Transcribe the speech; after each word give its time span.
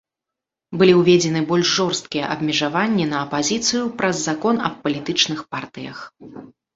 Былі 0.81 0.93
ўведзены 0.99 1.41
больш 1.49 1.67
жорсткія 1.79 2.29
абмежаванні 2.35 3.05
на 3.11 3.17
апазіцыю 3.25 3.83
праз 3.99 4.23
закон 4.29 4.55
аб 4.71 4.81
палітычных 4.87 5.45
партыях. 5.57 5.97